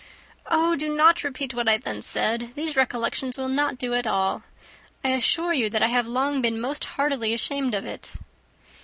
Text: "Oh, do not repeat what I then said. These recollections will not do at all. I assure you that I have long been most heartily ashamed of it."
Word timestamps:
"Oh, 0.47 0.75
do 0.75 0.89
not 0.89 1.23
repeat 1.23 1.53
what 1.53 1.69
I 1.69 1.77
then 1.77 2.01
said. 2.01 2.53
These 2.55 2.75
recollections 2.75 3.37
will 3.37 3.49
not 3.49 3.77
do 3.77 3.93
at 3.93 4.07
all. 4.07 4.41
I 5.03 5.09
assure 5.09 5.53
you 5.53 5.69
that 5.69 5.83
I 5.83 5.87
have 5.93 6.07
long 6.07 6.41
been 6.41 6.59
most 6.59 6.85
heartily 6.85 7.35
ashamed 7.35 7.75
of 7.75 7.85
it." 7.85 8.11